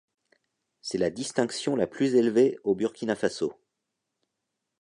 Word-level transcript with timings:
C’est 0.81 0.97
la 0.97 1.11
distinction 1.11 1.75
la 1.75 1.85
plus 1.85 2.15
élevée 2.15 2.57
au 2.63 2.73
Burkina 2.73 3.15
Faso. 3.15 3.53